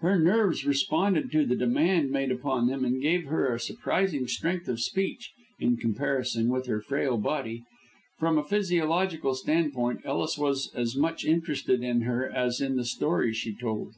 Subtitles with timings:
[0.00, 4.68] Her nerves responded to the demand made upon them, and gave her a surprising strength
[4.68, 7.62] of speech in comparison with her frail body.
[8.18, 13.32] From a physiological standpoint, Ellis was as much interested in her as in the story
[13.32, 13.94] she told.